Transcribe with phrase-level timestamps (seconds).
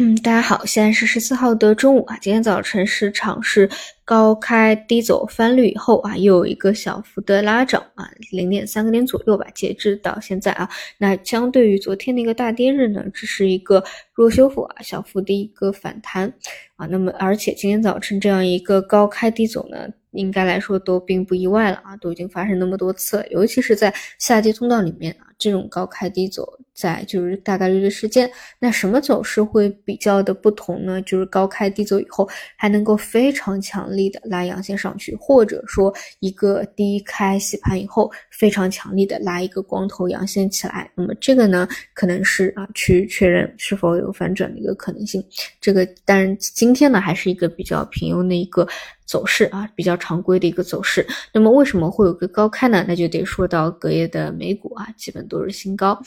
[0.00, 2.16] 嗯，大家好，现在是十四号的中午啊。
[2.20, 3.68] 今天早晨市场是
[4.04, 9.44] 高开低走，翻绿以后啊，又有一个小幅的拉涨啊，零点三个点左右吧。
[9.52, 13.82] 截至到现在啊，那相对于昨天的一个大跌日呢，只是一个
[14.14, 16.32] 弱修复啊，小幅的一个反弹
[16.76, 16.86] 啊。
[16.86, 26.58] 那么，而且今天早晨这样一个高开低走呢，应该来说都并不意外了啊，都已经发生那么多次了，尤其是在下跌通道里面啊，这种高开低走。
[26.78, 28.30] 在就是大概率的时间，
[28.60, 31.02] 那什么走势会比较的不同呢？
[31.02, 40.88] 就是高开低走以后，还能够非常强力的拉阳线上去，或者说一个低开洗盘以后，非常强力的拉一个光头阳线起来。
[40.94, 45.20] 那么这个呢，可能是啊去确认是否有反转的一个可能性。
[45.60, 48.64] 这个当然今天呢还是一个比较平庸的一个
[49.04, 51.04] 走势啊，比较常规的一个走势。
[51.32, 52.84] 那么为什么会有个高开呢？
[52.86, 56.00] 那就得说到隔夜的美股啊，基本都是新高。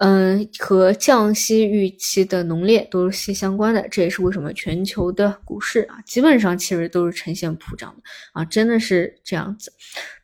[0.00, 9.72] 嗯，和降息预期的浓烈都是息息相关的，这也是为什么全球的股市啊，基本上其实都是呈现普涨的啊，真的是这样子。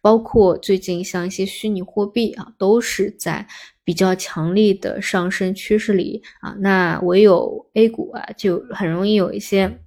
[0.00, 3.45] 包括最近像一些虚拟货币啊，都是在
[3.83, 9.80] 比较强力的上升趋势里啊，那唯有 A 股啊，就很容易有一些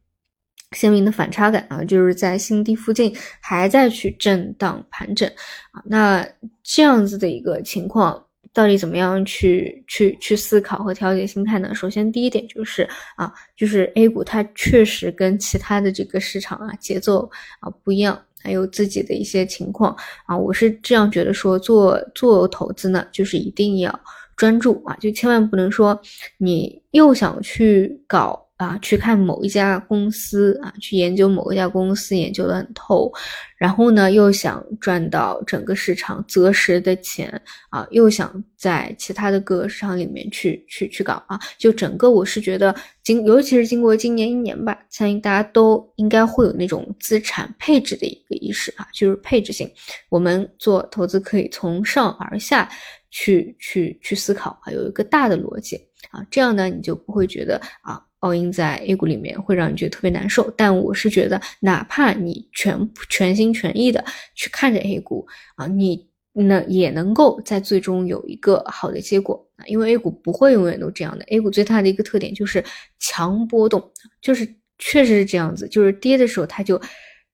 [0.75, 5.30] 鲜明的反差感啊，就是在新低附近还在去震荡盘整
[5.71, 6.27] 啊，那
[6.61, 8.25] 这样子的一个情况。
[8.58, 11.75] 到底怎么样去去去思考和调节心态呢？
[11.75, 20.36] 首先，第一点就是啊，就是 A 股它确实跟其他的这个市场啊节奏啊不一样，还有自己的一些情况啊。
[20.36, 23.99] 我是这样觉得，说做做投资呢，就是一定要
[24.36, 26.02] 专注啊，就千万不能说
[26.39, 28.46] 你又想去搞。
[28.58, 33.11] 啊，去看某一家公司啊，去研究某一家公司，研究的很透，
[33.55, 49.71] 然后呢，又想赚到整个市场择时的钱啊，又想在其他的各个市场里面去去去搞啊，就整个我是觉得，经尤其是经过今年一年吧，相信大家都应该会有那种资产配置的一个意识啊，就是配置性，
[50.09, 52.67] 我们做投资可以从上而下
[53.11, 55.76] 去去去思考啊，有一个大的逻辑
[56.10, 58.02] 啊，这样呢，你就不会觉得啊。
[58.22, 64.04] All in 在 A 股里面会让你觉得特别难受，但我是觉得，哪怕你全全心全意的
[64.36, 71.26] 去看着 A 股啊，你那也能够在最终有一个好的结果啊，因为 A 股不会永远都这样的。
[71.26, 72.64] A 股最大的一个特点就是
[73.00, 73.92] 强波动，
[74.22, 74.48] 就是
[74.78, 76.80] 确实是这样子，就是跌的时候它就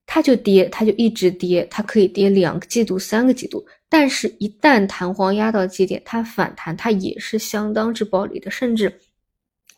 [0.05, 8.99] 它就跌，它就一直跌，它可以跌两个季度、三个季度，但是一旦弹簧压到极点，它反弹它也是相当之暴力的，甚至。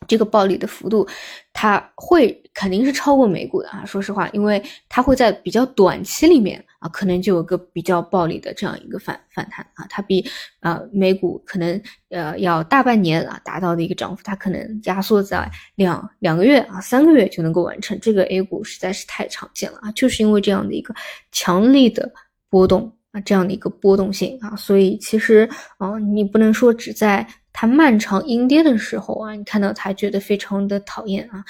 [0.06, 1.06] 这个暴利的幅度，
[1.52, 3.84] 它会肯定是超过美股的啊！
[3.84, 10.24] 说实话，因为它会在比较短期里面啊，可能就有个比较暴力的这样一个反反弹啊，它比
[10.60, 11.80] 呃美股可能
[12.10, 17.98] 呃要大半年啊达到的一个涨幅，它可能压缩在两两个月啊三个月就能够完成。
[18.00, 20.94] 这个 A 股实在是太常见了啊，就是因为这样的一个
[21.32, 22.10] 强力的
[22.48, 27.26] 波动啊，这样的一个波动性啊，所以其实啊，你不能说只在。
[27.58, 31.42] 它漫长阴跌的时候啊，你看到它觉得非常的讨厌啊，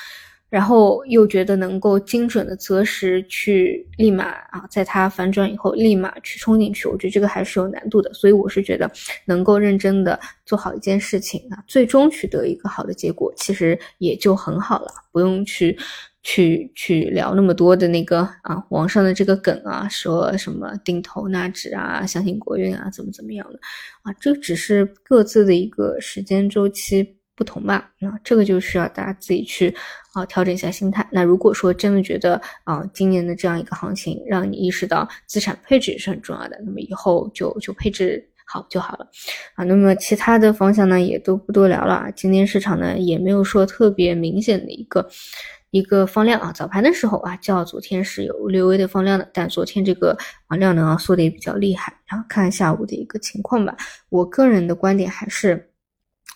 [0.48, 8.14] 然后又觉得能够精准的择时去立马啊，在它反转以后立马去冲进去，我觉得这个还是有难度的。
[8.14, 8.88] 所以我是觉得
[9.24, 15.76] 能够认真的做好一件事情啊，最终取得一个好的结果，其实也就很好了，不用去。
[16.28, 23.58] 去去聊那么多的那个啊，网上的这个梗啊，说什么定投纳指啊，相信国运啊，怎么怎么样的
[24.02, 29.72] 啊，这只是各自的一个时间周期不同吧，那这个就需要大家自己去
[30.14, 31.08] 啊调整一下心态。
[31.12, 39.06] 那如果说真的觉得啊，今年的这样一个行情让你意识到资产配置也是很重要的，那么以后就就配置好就好了
[39.56, 39.64] 啊。
[39.64, 42.10] 那么其他的方向呢，也都不多聊了啊。
[42.12, 45.06] 今天市场呢也没有说特别明显的一个。
[45.72, 51.92] 一个放量啊，早盘的时候啊，较昨天是有略微的放量的，但昨天这个啊量能啊缩的也比较厉害。
[52.06, 53.76] 然后看下午的一个情况吧，
[54.08, 55.68] 我个人的观点还是，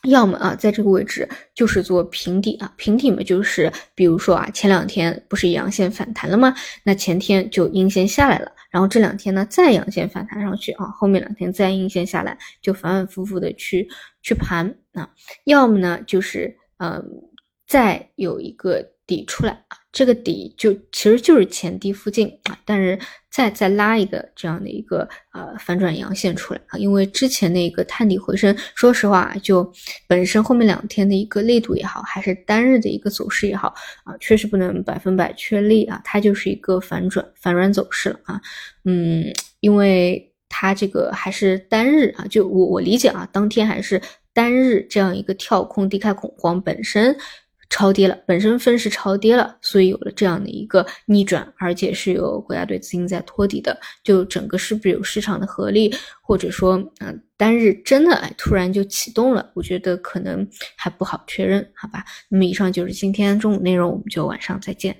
[0.03, 6.53] 要么啊在这个位置就是做平底啊，平底嘛就是比如说啊前两天不是阳线反弹了吗？
[6.85, 13.89] 那前天就阴线下来了，然后这两天呢再阳线反弹上去啊，后面两天再阴线下来，就反反复复的去
[14.23, 15.11] 去盘啊，
[15.45, 17.05] 要么呢就是嗯
[17.67, 18.93] 再有一个。
[19.11, 22.97] 底出来啊，这个底就其实就是前低附近啊，但是
[23.29, 29.69] 再再拉一个这样的一个呃反转阳线出来啊，因为之前的一个探底回升，说实话就
[30.07, 38.41] 本身后面两天的一个力度也好，还是单日的一个走势也好啊，确实不能百分百确立啊，它就是一个反转反转走势了啊，
[38.85, 39.25] 嗯，
[39.59, 44.01] 因为它这个还是单日啊，就我我理解啊，当天还是
[44.33, 47.17] 单日这样一个跳空低开恐慌本身。
[47.71, 60.47] 超跌了，本身分时超跌了，所以有了这样的一个逆转，而且是有国家队资金在托底的，就整个是不是有市场的合力，或者说，嗯，单日真的哎突然就启动了，我觉得可能
[60.77, 62.05] 还不好确认，好吧。
[62.29, 64.95] 那么以上就是今天中午内容，我们就晚上再见。